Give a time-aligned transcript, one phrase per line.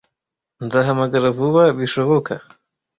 [0.65, 2.33] Nzahamagara vuba bishoboka.